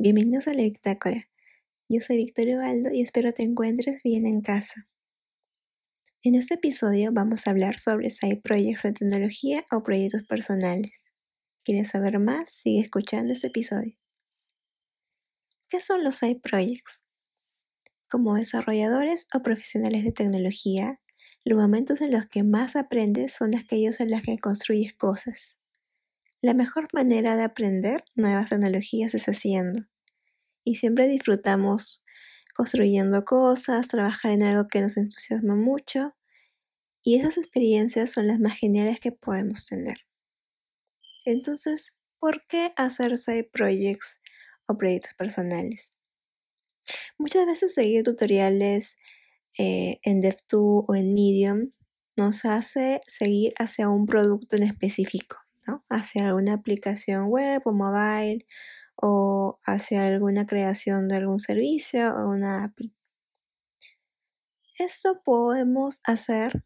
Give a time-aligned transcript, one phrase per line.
[0.00, 1.28] Bienvenidos a la Bitácora.
[1.88, 4.88] Yo soy Victoria Ubaldo y espero te encuentres bien en casa.
[6.24, 11.12] En este episodio vamos a hablar sobre side projects de tecnología o proyectos personales.
[11.62, 12.50] ¿Quieres saber más?
[12.50, 13.96] Sigue escuchando este episodio.
[15.68, 17.04] ¿Qué son los side projects?
[18.08, 21.00] Como desarrolladores o profesionales de tecnología,
[21.44, 25.59] los momentos en los que más aprendes son aquellos en los que construyes cosas
[26.42, 29.86] la mejor manera de aprender nuevas tecnologías es haciendo.
[30.64, 32.02] Y siempre disfrutamos
[32.54, 36.16] construyendo cosas, trabajar en algo que nos entusiasma mucho.
[37.02, 40.06] Y esas experiencias son las más geniales que podemos tener.
[41.26, 44.20] Entonces, ¿por qué hacer side projects
[44.66, 45.98] o proyectos personales?
[47.18, 48.96] Muchas veces seguir tutoriales
[49.58, 51.72] eh, en DevTools o en Medium
[52.16, 55.36] nos hace seguir hacia un producto en específico
[55.88, 58.46] hacia alguna aplicación web o mobile
[58.96, 62.94] o hacia alguna creación de algún servicio o una API.
[64.78, 66.64] Esto podemos hacer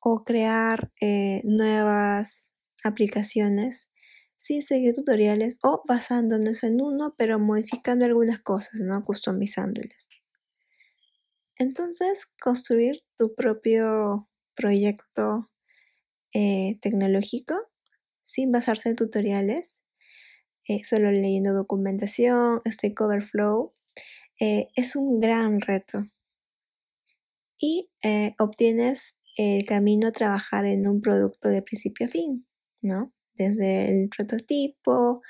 [0.00, 2.54] o crear eh, nuevas
[2.84, 3.90] aplicaciones
[4.36, 9.04] sin seguir tutoriales o basándonos en uno, pero modificando algunas cosas, ¿no?
[9.04, 10.08] Customizándoles.
[11.56, 15.50] Entonces, construir tu propio proyecto
[16.34, 17.71] eh, tecnológico
[18.22, 19.82] sin basarse en tutoriales,
[20.68, 23.74] eh, solo leyendo documentación, Stack Overflow,
[24.40, 26.08] eh, es un gran reto.
[27.58, 32.46] Y eh, obtienes el camino a trabajar en un producto de principio a fin,
[32.80, 33.12] ¿no?
[33.34, 35.22] Desde el prototipo,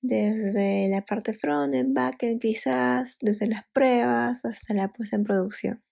[0.00, 5.82] desde la parte front, en backend quizás, desde las pruebas hasta la puesta en producción.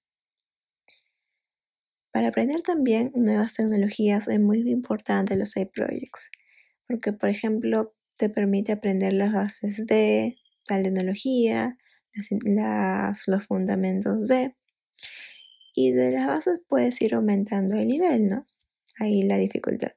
[2.12, 6.31] Para aprender también nuevas tecnologías es muy importante los side projects
[6.87, 11.76] porque por ejemplo te permite aprender las bases de tal tecnología,
[13.26, 14.54] los fundamentos de,
[15.75, 18.47] y de las bases puedes ir aumentando el nivel, ¿no?
[18.98, 19.92] Ahí la dificultad.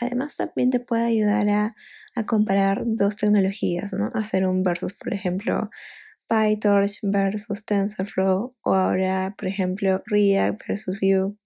[0.00, 1.74] Además también te puede ayudar a,
[2.16, 4.10] a comparar dos tecnologías, ¿no?
[4.14, 5.70] Hacer un versus, por ejemplo,
[6.28, 11.36] PyTorch versus TensorFlow o ahora, por ejemplo, React versus Vue.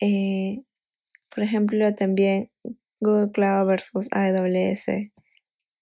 [0.00, 0.64] Eh,
[1.34, 2.50] por ejemplo, también
[3.00, 5.10] Google Cloud versus AWS.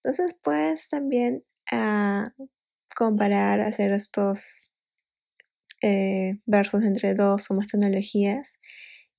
[0.03, 2.33] Entonces puedes también ah,
[2.95, 4.63] comparar, hacer estos
[5.81, 8.59] eh, versos entre dos o más tecnologías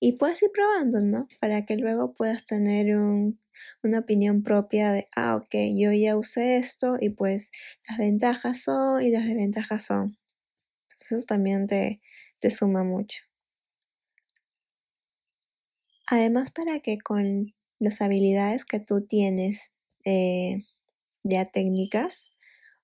[0.01, 1.29] y puedes ir probando, ¿no?
[1.41, 6.97] Para que luego puedas tener una opinión propia de, ah, ok, yo ya usé esto
[7.01, 7.53] y pues
[7.89, 10.19] las ventajas son y las desventajas son.
[10.91, 12.01] Entonces eso también te,
[12.41, 13.23] te suma mucho.
[16.07, 19.73] Además, para que con las habilidades que tú tienes
[20.05, 20.65] eh,
[21.23, 22.31] ya técnicas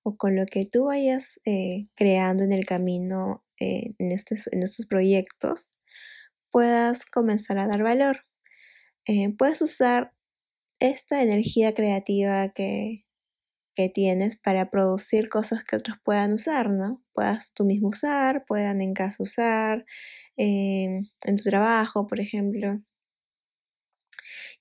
[0.03, 4.63] o con lo que tú vayas eh, creando en el camino eh, en, estos, en
[4.63, 5.75] estos proyectos,
[6.51, 8.25] puedas comenzar a dar valor.
[9.39, 10.13] puedes usar
[10.81, 13.05] esta energía creativa que,
[13.75, 17.05] que tienes para producir cosas que otros puedan usar, ¿no?
[17.13, 19.85] Puedas tú mismo usar, puedan en casa usar,
[20.37, 22.81] en tu trabajo, por ejemplo.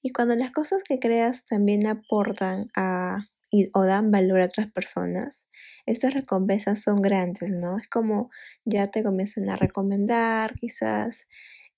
[0.02, 3.28] Y cuando las cosas que creas también aportan a,
[3.74, 5.48] o dan valor a otras personas,
[5.86, 7.78] estas recompensas son grandes, ¿no?
[7.78, 8.30] Es como
[8.66, 11.28] ya te comienzan a recomendar, quizás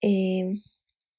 [0.02, 0.62] em,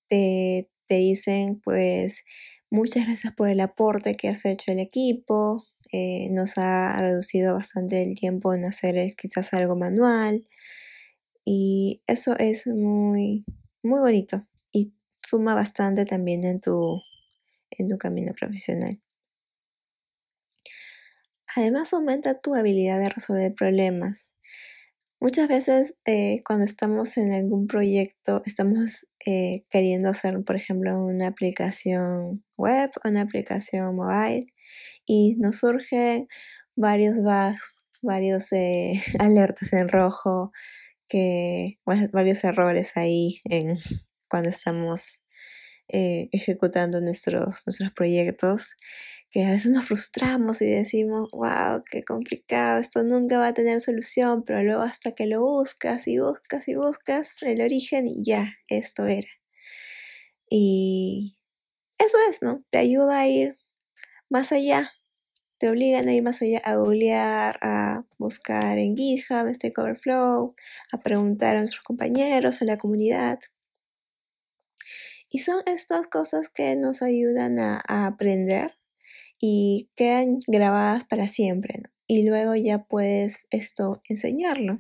[0.08, 2.24] te, dicen, pues,
[2.70, 8.02] muchas gracias por el aporte que has hecho el equipo, eh, nos ha reducido bastante
[8.02, 10.46] el tiempo en hacer quizás algo manual
[11.44, 13.44] y eso es muy,
[13.82, 14.46] muy bonito
[15.32, 17.00] suma bastante también en tu,
[17.70, 19.00] en tu camino profesional.
[21.56, 24.36] Además aumenta tu habilidad de resolver problemas.
[25.20, 31.28] Muchas veces eh, cuando estamos en algún proyecto estamos eh, queriendo hacer, por ejemplo, una
[31.28, 34.52] aplicación web una aplicación mobile
[35.06, 36.28] y nos surgen
[36.76, 40.52] varios bugs, varios eh, alertas en rojo,
[41.08, 41.78] que,
[42.12, 43.78] varios errores ahí en,
[44.28, 45.21] cuando estamos
[45.92, 48.74] eh, ejecutando nuestros, nuestros proyectos,
[49.30, 53.80] que a veces nos frustramos y decimos, wow, qué complicado, esto nunca va a tener
[53.80, 58.54] solución, pero luego hasta que lo buscas y buscas y buscas el origen y ya,
[58.68, 59.28] esto era.
[60.50, 61.38] Y
[61.98, 62.64] eso es, ¿no?
[62.70, 63.56] Te ayuda a ir
[64.28, 64.92] más allá,
[65.58, 70.54] te obligan a ir más allá, a googlear, a buscar en GitHub, Stack Overflow,
[70.90, 73.38] a preguntar a nuestros compañeros, a la comunidad.
[75.34, 78.78] Y son estas cosas que nos ayudan a, aprender
[79.40, 84.78] y quedan grabadas para siempre, Y luego ya puedes esto enseñarlo.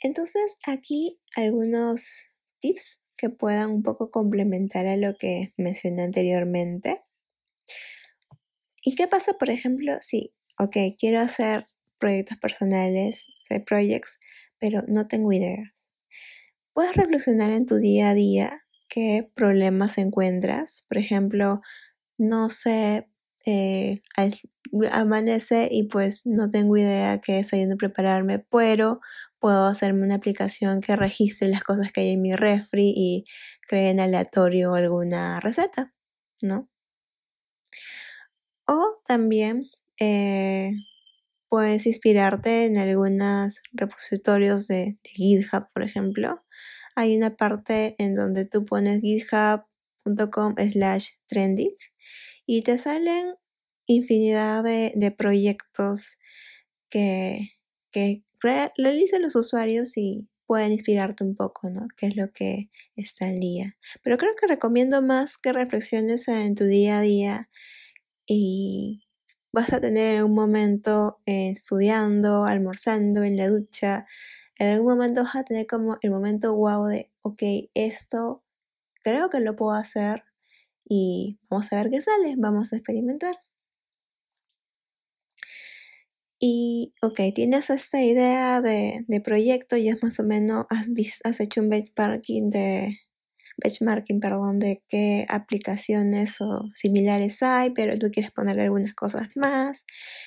[0.00, 2.30] Entonces aquí algunos
[2.60, 7.02] tips que puedan un poco complementar a lo que mencioné anteriormente.
[8.82, 11.66] ¿Y qué pasa, por ejemplo, si, ok, quiero hacer
[11.98, 13.26] proyectos personales,
[13.66, 14.18] projects,
[14.58, 15.83] pero no tengo ideas?
[16.74, 20.84] Puedes reflexionar en tu día a día qué problemas encuentras.
[20.88, 21.60] Por ejemplo,
[22.18, 23.08] no sé,
[23.46, 24.02] eh,
[24.90, 29.00] amanece y pues no tengo idea qué desayuno prepararme, pero
[29.38, 33.24] puedo hacerme una aplicación que registre las cosas que hay en mi refri y
[33.68, 35.94] cree en aleatorio alguna receta,
[36.42, 36.68] ¿no?
[38.66, 40.72] O también eh,
[41.48, 46.43] puedes inspirarte en algunos repositorios de, de GitHub, por ejemplo.
[46.94, 51.76] Hay una parte en donde tú pones github.com slash trendy
[52.46, 53.34] y te salen
[53.86, 56.18] infinidad de, proyectos
[56.88, 57.50] que,
[57.90, 58.24] que
[58.76, 61.86] realizan los usuarios y pueden inspirarte un poco, ¿no?
[61.96, 63.76] ¿Qué es lo que está al día?
[64.02, 67.48] Pero creo que recomiendo más que reflexiones en tu día a día
[68.26, 69.06] y
[69.52, 74.06] vas a tener un momento eh, estudiando, almorzando, en la ducha.
[74.58, 77.42] En algún momento vas a tener como el momento wow de, ok,
[77.74, 78.44] esto
[79.02, 80.24] creo que lo puedo hacer
[80.84, 83.36] y vamos a ver qué sale, vamos a experimentar.
[86.38, 91.70] Y, ok, tienes esta idea de, proyecto, y es más o menos, has, hecho un
[91.70, 92.98] benchmarking de,
[93.56, 99.86] benchmarking, perdón, de qué aplicaciones o similares hay, pero tú quieres ponerle algunas cosas más,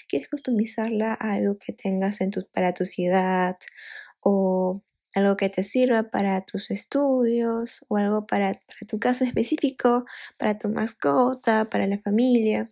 [0.09, 2.19] quieres customizarla a algo que tengas
[2.53, 3.57] para tu ciudad
[4.29, 4.83] o
[5.15, 8.51] algo que te sirva para tus estudios o algo para,
[8.89, 10.03] tu caso específico,
[10.38, 12.69] para tu mascota, para la familia.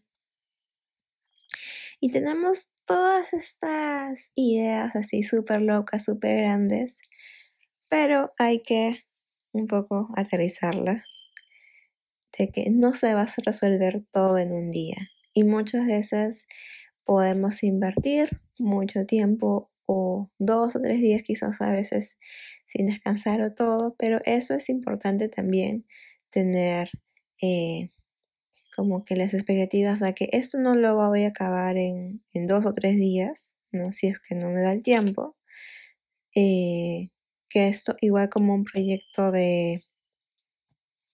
[2.01, 6.99] Y tenemos todas estas ideas así súper locas, súper grandes,
[7.87, 9.05] pero hay que
[9.53, 11.05] un poco aterrizarla
[12.37, 14.97] de que no se va a resolver todo en un día.
[15.33, 16.47] Y muchas veces
[17.05, 22.17] podemos invertir mucho tiempo o dos o tres días quizás a veces
[22.65, 25.85] sin descansar o todo, pero eso es importante también
[26.31, 26.89] tener
[27.41, 27.91] eh,
[28.75, 32.73] como que las expectativas a que esto no lo voy a acabar en, dos o
[32.73, 33.91] tres días, ¿no?
[33.91, 35.37] Si es que no me da el tiempo.
[36.35, 37.09] Eh,
[37.49, 39.85] que esto igual como un proyecto de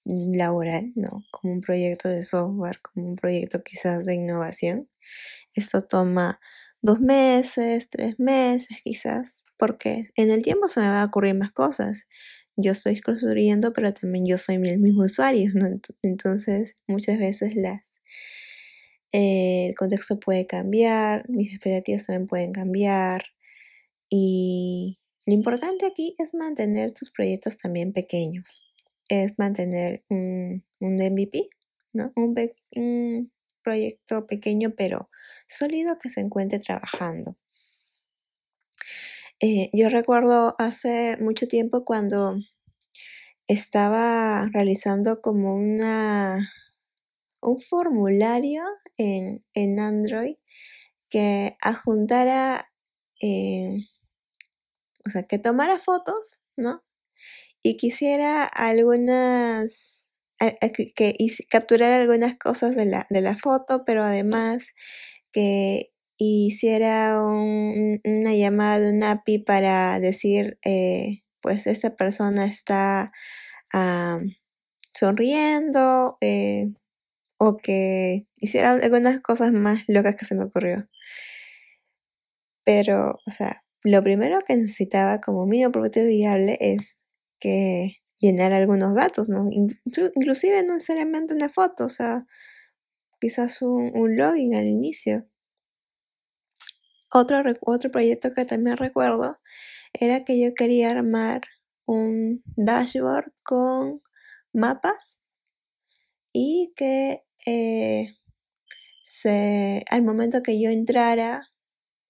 [0.05, 1.23] laboral, ¿no?
[1.31, 4.89] Como un proyecto de software, como un proyecto quizás de innovación.
[5.53, 6.39] Esto toma
[6.81, 11.51] dos meses, tres meses quizás, porque en el tiempo se me va a ocurrir más
[11.51, 12.07] cosas
[12.57, 15.67] yo estoy construyendo, pero también yo soy el mismo usuario, ¿no?
[16.01, 18.01] Entonces, muchas veces las,
[19.11, 23.23] eh, el contexto puede cambiar, mis expectativas también pueden cambiar
[24.09, 28.61] y lo importante aquí es mantener tus proyectos también pequeños,
[29.09, 31.49] es mantener un, un MVP,
[31.93, 32.11] ¿no?
[32.15, 32.35] Un,
[32.75, 33.31] un
[33.63, 35.09] proyecto pequeño pero
[35.47, 37.37] sólido que se encuentre trabajando.
[39.39, 42.37] Eh, yo recuerdo hace mucho tiempo cuando
[43.47, 46.47] estaba realizando como una,
[47.41, 48.63] un formulario
[48.97, 50.35] en, Android
[51.09, 52.71] que adjuntara,
[53.21, 53.77] eh,
[55.07, 56.83] o sea, que tomara fotos, ¿no?
[57.63, 60.10] Y quisiera algunas,
[60.95, 61.15] que,
[61.49, 64.73] capturara algunas cosas de la, de la foto, pero además
[65.31, 73.11] que hiciera una llamada de un API para decir, eh, pues esa persona está
[74.93, 76.67] sonriendo eh,
[77.39, 80.87] o que hiciera algunas cosas más locas que se me ocurrió.
[82.63, 87.01] Pero, o sea, lo primero que necesitaba como mío propio viable es
[87.39, 89.27] que llenar algunos datos.
[90.15, 92.25] Inclusive no necesariamente una foto, o sea,
[93.19, 95.27] quizás un login al inicio.
[97.11, 99.37] Otro, otro proyecto que también recuerdo
[99.91, 101.41] era que yo quería armar
[101.85, 104.01] un dashboard con
[104.53, 105.19] mapas
[106.31, 108.15] y que eh,
[109.89, 111.49] al momento que yo entrara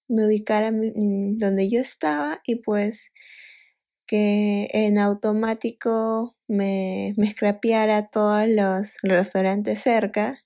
[0.08, 3.12] me ubicara donde yo estaba y pues
[4.12, 10.44] que en automático me, me scrapeara todos los restaurantes cerca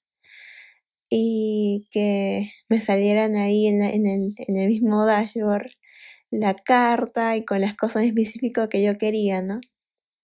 [1.11, 5.73] y que me salieran ahí en, el, en, el, mismo dashboard
[6.31, 9.59] la carta y con las cosas específicas que yo quería, ¿no?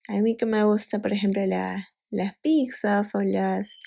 [0.07, 3.81] A mí que me gusta, por ejemplo, las pizzas o las,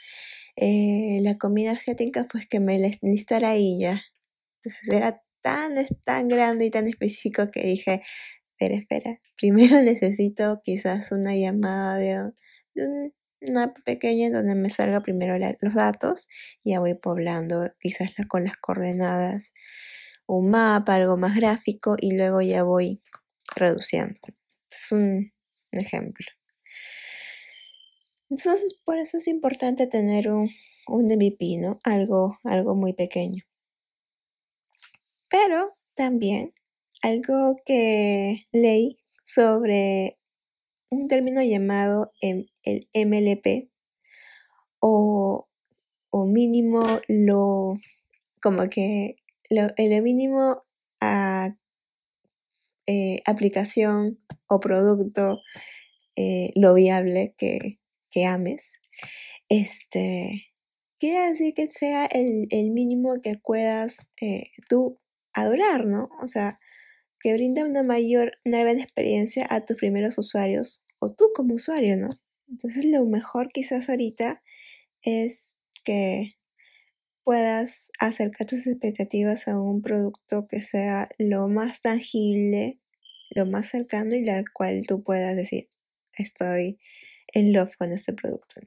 [0.58, 4.02] eh, la comida asiática, pues que me listara ahí ya.
[4.62, 8.02] Entonces era tan, tan grande y tan específico que dije,
[8.58, 12.32] espera, espera, primero necesito quizás una llamada de,
[13.42, 16.28] una pequeña donde me salga primero los datos
[16.64, 19.54] ya voy poblando quizás con las coordenadas
[20.28, 23.02] un mapa, algo más gráfico y luego ya voy
[23.56, 24.20] reduciendo.
[24.72, 25.32] Es un
[25.72, 26.26] ejemplo.
[28.30, 30.50] Entonces, por eso es importante tener un,
[30.88, 31.80] un MVP, ¿no?
[31.84, 33.44] Algo, algo muy pequeño.
[35.30, 36.54] Pero también
[37.02, 40.18] algo que leí sobre
[40.90, 42.50] un término llamado el
[42.94, 43.70] MLP
[44.80, 45.48] o,
[46.10, 47.78] o mínimo lo
[48.42, 49.16] como que
[49.50, 50.64] lo, el mínimo
[51.02, 51.56] a
[52.88, 55.42] eh, aplicación o producto
[56.16, 57.80] eh, lo viable que,
[58.12, 58.74] que, ames.
[59.50, 60.54] Este,
[61.00, 65.00] quiere decir que sea el, el mínimo que puedas eh, tú
[65.34, 66.10] adorar, ¿no?
[66.22, 66.60] O sea,
[67.26, 71.98] que brinda una mayor, una gran experiencia a tus primeros usuarios o tú como usuario,
[71.98, 72.22] ¿no?
[72.48, 74.44] Entonces lo mejor quizás ahorita
[75.02, 76.36] es que
[77.24, 82.80] puedas acercar tus expectativas a un producto que sea lo más tangible,
[83.32, 85.72] lo más cercano y la cual tú puedas decir,
[86.14, 86.78] estoy
[87.34, 88.62] en love con este producto.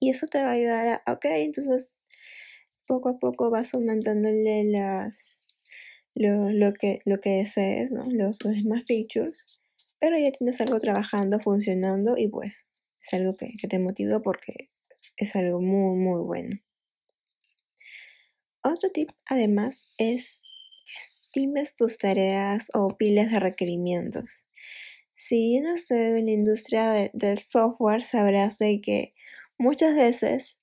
[0.00, 1.94] Y eso te va a ayudar a, ok, entonces
[2.84, 5.44] poco a poco vas aumentándole las,
[6.14, 8.06] lo, que, lo que desees, ¿no?
[8.10, 9.60] Los, demás features,
[9.98, 12.68] pero ya tienes algo trabajando, funcionando y pues
[13.00, 14.70] es algo que, que te motiva porque
[15.16, 16.60] es algo muy, muy bueno.
[18.62, 20.40] Otro tip además es
[20.98, 24.46] estimes tus tareas o pilas de requerimientos.
[25.14, 29.14] Si vienes en la industria del software, sabrás de que
[29.58, 30.60] muchas veces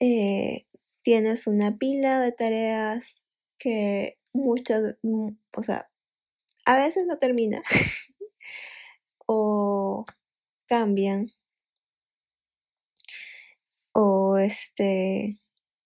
[0.00, 0.66] eh,
[1.02, 3.26] tienes una pila de tareas
[3.58, 5.90] que muchas, mm, o sea,
[6.66, 7.62] a veces no termina
[9.26, 10.06] o
[10.66, 11.30] cambian
[13.92, 15.40] o este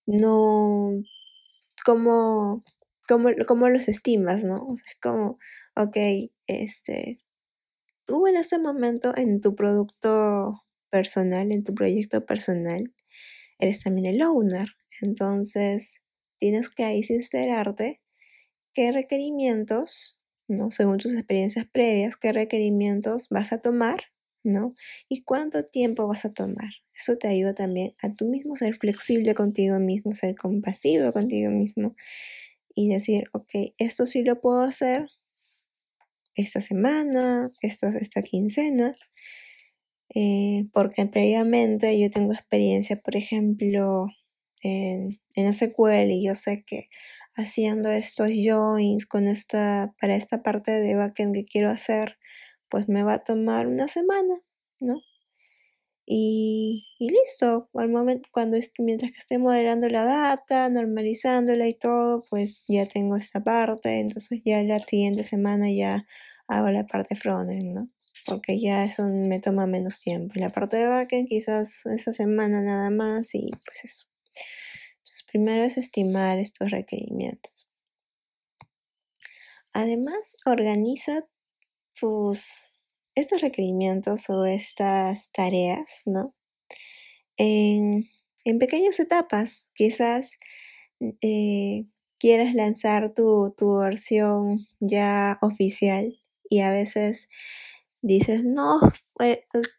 [0.07, 1.03] no
[1.85, 2.65] como,
[3.09, 4.57] como, los estimas, ¿no?
[4.57, 5.39] O es como,
[5.77, 5.97] ok,
[6.47, 7.21] este,
[8.07, 12.95] tú en este momento en tu producto personal, en tu proyecto personal,
[13.59, 14.71] eres también el owner.
[15.01, 16.03] Entonces,
[16.39, 18.01] tienes que ahí sincerarte
[18.77, 20.19] qué requerimientos,
[20.49, 20.71] ¿no?
[20.71, 23.97] Según tus experiencias previas, qué requerimientos vas a tomar,
[24.45, 24.75] ¿no?
[25.09, 26.69] Y cuánto tiempo vas a tomar.
[26.95, 31.97] Eso te ayuda también a tú mismo ser flexible contigo mismo, ser compasivo contigo mismo
[32.75, 35.09] y decir, ok, esto sí lo puedo hacer
[36.35, 38.95] esta semana, esto esta quincena,
[40.15, 44.09] eh, porque previamente yo tengo experiencia, por ejemplo,
[44.63, 46.91] en, en SQL y yo sé que
[47.37, 52.19] haciendo estos joins con esta, para esta parte de backend que quiero hacer,
[52.69, 54.35] pues me va a tomar una semana,
[54.81, 55.01] ¿no?
[56.09, 62.65] Y, listo, al momento, cuando mientras que estoy modelando la data, normalizándola y todo, pues
[62.69, 66.07] ya tengo esta parte, entonces ya la siguiente semana ya
[66.47, 67.91] hago la parte frontend, ¿no?
[68.27, 70.35] Porque ya eso me toma menos tiempo.
[70.37, 74.07] La parte de backend quizás esa semana nada más y pues eso.
[75.25, 77.69] Primero es estimar estos requerimientos.
[79.73, 81.27] Además, organiza
[81.99, 82.77] tus
[83.15, 86.35] estos requerimientos o estas tareas, ¿no?
[87.37, 88.09] En,
[88.59, 90.39] pequeñas etapas, quizás
[91.21, 91.87] eh,
[92.19, 97.29] quieras lanzar tu, tu versión ya oficial y a veces
[98.03, 98.81] dices, no,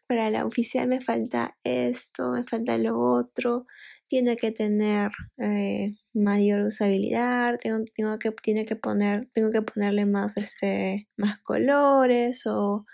[0.06, 3.66] para la oficial me falta esto, me falta lo otro,
[4.08, 10.06] tiene que tener eh, mayor usabilidad, tengo, tengo, que, tiene que poner, tengo que ponerle
[10.06, 12.86] más, este, más colores o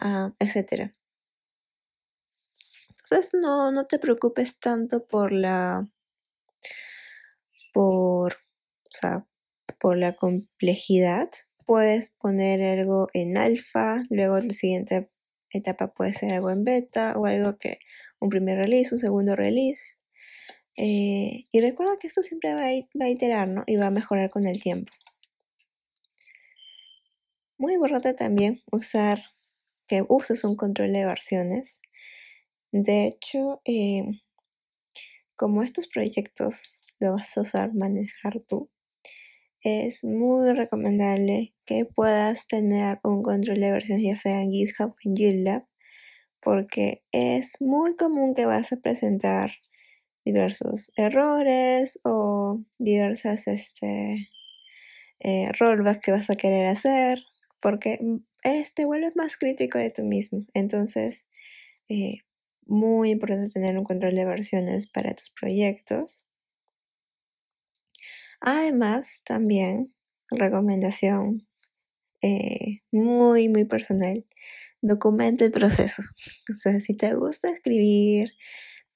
[0.00, 0.94] Ah, etcétera.
[3.04, 5.86] Entonces no, no te preocupes tanto por la
[7.72, 8.36] por,
[9.78, 11.30] por la complejidad.
[11.66, 15.10] Puedes poner algo en alfa, luego la siguiente
[15.50, 17.78] etapa puede ser algo en beta o algo que
[18.20, 19.96] un primer release, un segundo release.
[20.76, 23.48] Eh, y recuerda que esto siempre va a, va iterar.
[23.66, 24.92] Y va a mejorar con el tiempo.
[27.58, 29.20] Muy importante también usar
[29.86, 31.80] que uses un control de versiones.
[32.72, 34.04] De hecho, eh,
[35.36, 38.70] como estos proyectos lo vas a usar, manejar tú,
[39.62, 44.96] es muy recomendable que puedas tener un control de versiones, ya sea en GitHub o
[45.04, 45.66] en GitLab,
[46.40, 49.52] porque es muy común que vas a presentar
[50.24, 54.28] diversos errores o diversas este,
[55.20, 55.50] eh,
[56.02, 57.22] que vas a querer hacer,
[57.60, 58.16] porque mm,
[58.74, 60.46] te vuelves más crítico de tú mismo.
[60.54, 61.26] Entonces,
[61.88, 62.18] eh,
[62.66, 66.26] muy importante tener un control de versiones para tus proyectos.
[68.40, 69.92] Además, también,
[70.30, 71.46] recomendación
[72.22, 74.24] eh, muy, muy personal,
[74.82, 76.02] documenta el proceso.
[76.50, 78.32] O sea, si te gusta escribir,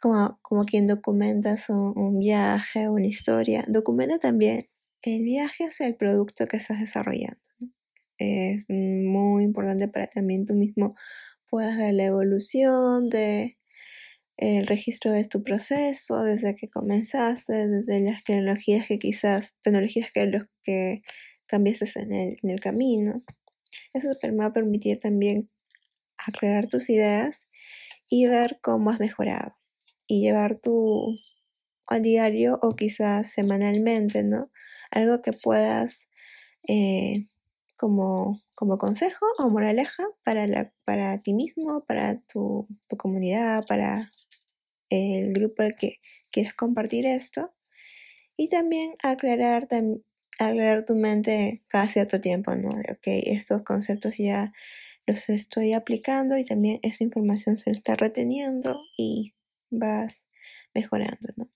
[0.04, 4.68] como, como quien documentas un, un viaje, una historia, documenta también
[5.00, 7.40] el viaje hacia el producto que estás desarrollando.
[8.18, 10.94] Es muy importante para también tú mismo
[11.48, 13.56] puedas ver la evolución de
[14.36, 20.26] el registro de tu proceso desde que comenzaste, desde las tecnologías que quizás, tecnologías que,
[20.26, 21.00] los que
[21.46, 23.24] cambiaste en el, en el camino.
[23.94, 25.48] Eso te va a permitir también
[26.18, 27.48] aclarar tus ideas
[28.10, 29.54] y ver cómo has mejorado
[30.06, 31.18] y llevar tu
[31.86, 34.50] a diario o quizás semanalmente, ¿no?
[34.90, 36.08] Algo que puedas
[36.68, 37.26] eh,
[37.76, 44.10] como, como consejo o moraleja para, la, para ti mismo, para tu, tu comunidad, para
[44.90, 45.98] el grupo al que
[46.30, 47.54] quieres compartir esto.
[48.36, 49.68] Y también aclarar,
[50.38, 52.70] aclarar tu mente cada cierto tiempo, ¿no?
[52.70, 54.52] Ok, estos conceptos ya
[55.06, 59.33] los estoy aplicando y también esta información se está reteniendo y
[59.78, 60.28] vas
[60.74, 61.50] mejorando, ¿no?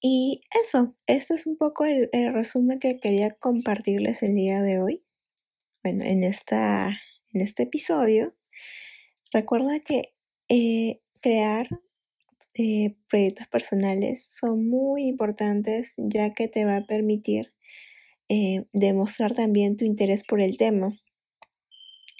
[0.00, 5.04] Y eso, eso es un poco el, resumen que quería compartirles el día de hoy.
[5.82, 7.00] Bueno, en, esta,
[7.32, 8.36] en este episodio,
[9.32, 10.14] recuerda que
[10.48, 11.68] eh, crear
[12.54, 17.52] eh, proyectos personales son muy importantes ya que te va a permitir
[18.28, 20.98] eh, demostrar también tu interés por el tema.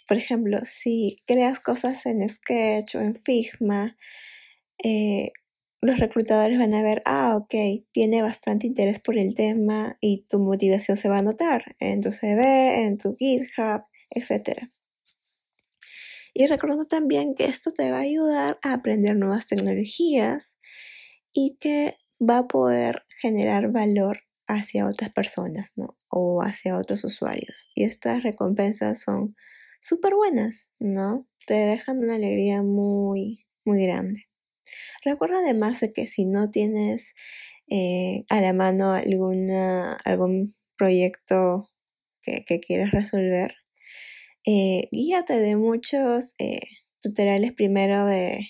[0.09, 3.97] Por ejemplo, si creas cosas en Sketch o en Figma,
[5.81, 10.39] los reclutadores van a ver, ah, ok, tiene bastante interés por el tema y tu
[10.39, 14.71] motivación se va a notar en tu CV, en tu GitHub, etc.
[16.33, 20.57] Y recuerdo también que esto te va a ayudar a aprender nuevas tecnologías
[21.33, 25.99] y que va a poder generar valor hacia otras personas, ¿no?
[26.09, 27.71] O hacia otros usuarios.
[27.75, 29.37] Y estas recompensas son
[29.79, 31.27] súper buenas, ¿no?
[31.47, 34.29] Te dejan una alegría muy, muy grande.
[35.05, 37.15] Recuerda además de que si no tienes
[37.69, 41.71] eh, a la mano alguna, algún proyecto
[42.23, 43.55] que, quieres resolver,
[44.45, 46.61] eh, guíate de muchos eh,
[47.01, 48.47] tutoriales primero de,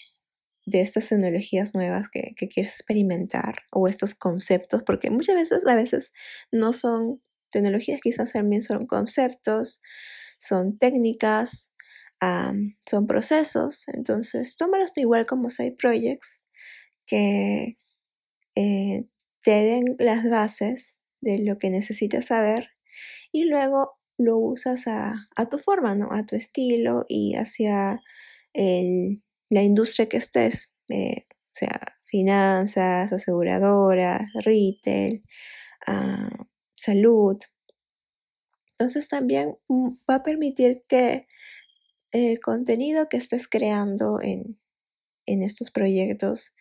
[0.67, 6.13] estas tecnologías nuevas que, que, quieres experimentar o estos conceptos, porque muchas veces, a veces
[6.53, 9.81] no son tecnologías, quizás también son conceptos,
[10.39, 11.73] son técnicas,
[12.89, 16.45] son procesos, entonces tómalos igual como side projects
[17.07, 17.79] que
[18.57, 19.05] eh,
[19.43, 22.71] te den las bases de lo que necesitas saber
[23.33, 26.09] y luego lo usas a, tu forma, ¿no?
[26.11, 28.01] A tu estilo y hacia
[28.55, 35.25] la industria que estés, eh, sea finanzas, aseguradoras, retail,
[35.87, 37.37] ah, salud.
[38.79, 41.27] Entonces también mm, va a permitir que
[42.13, 44.59] el contenido que estés creando en,
[45.27, 46.55] estos proyectos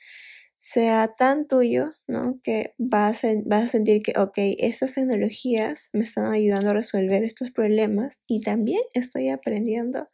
[0.57, 2.41] sea tan tuyo, ¿no?
[2.43, 7.23] Que vas a, vas a sentir que, ok, estas tecnologías me están ayudando a resolver
[7.23, 10.09] estos problemas y también estoy aprendiendo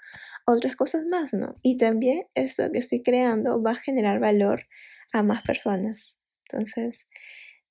[0.46, 1.56] otras cosas más, ¿no?
[1.64, 4.68] Y también esto que estoy creando va a generar valor
[5.14, 6.20] a más personas.
[6.52, 7.08] Entonces,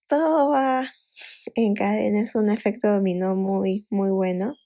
[0.09, 0.92] todo va
[1.55, 4.57] en cadena, es un efecto dominó muy, muy bueno.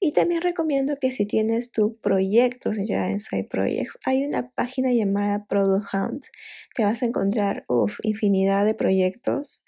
[0.00, 4.92] Y también recomiendo que si tienes tus proyectos ya en Side Projects, hay una página
[4.92, 6.26] llamada Product Hunt
[6.74, 7.66] que vas a encontrar
[8.04, 9.64] infinidad de proyectos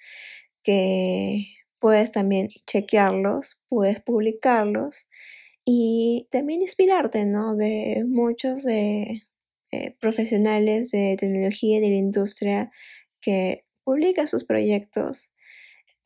[0.62, 1.46] que
[1.80, 5.08] puedes también chequearlos, puedes publicarlos
[5.64, 7.56] y también inspirarte, ¿no?
[7.56, 9.22] De muchos de,
[9.72, 12.70] eh, profesionales de tecnología y de la industria
[13.20, 15.32] que publican sus proyectos.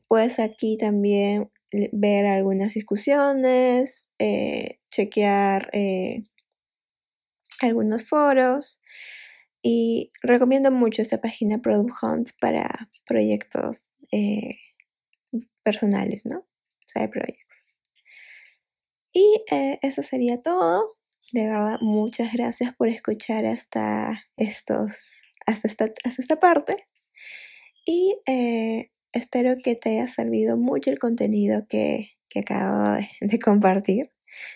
[0.07, 1.51] Puedes aquí también
[1.91, 6.23] ver algunas discusiones, eh, chequear eh,
[7.61, 8.81] algunos foros
[9.61, 14.55] y recomiendo mucho esta página Product Hunt para proyectos eh,
[15.63, 16.45] personales, ¿no?
[16.87, 17.77] Side projects.
[19.11, 19.43] Y
[19.81, 20.97] eso sería todo.
[21.31, 26.87] De verdad, muchas gracias por escuchar hasta estos, hasta esta, hasta esta parte.
[27.85, 28.17] Y
[29.15, 34.11] Espero que te haya servido mucho el contenido que, acabo de, compartir.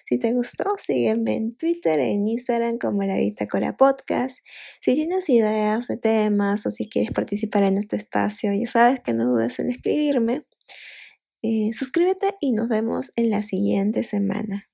[0.05, 4.39] Si te gustó, sígueme en Twitter, en Instagram como la Bitácora Podcast.
[4.81, 9.13] Si tienes ideas de temas o si quieres participar en este espacio, ya sabes que
[9.13, 10.43] no dudes en escribirme.
[11.41, 14.69] Eh, suscríbete y nos vemos en la siguiente semana.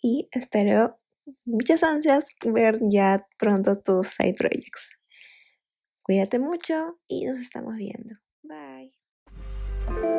[0.00, 1.00] Y espero
[1.44, 4.96] muchas ansias ver ya pronto tus side projects.
[6.02, 8.14] Cuídate mucho y nos estamos viendo.
[8.44, 8.97] Bye.
[9.88, 10.17] Thank you.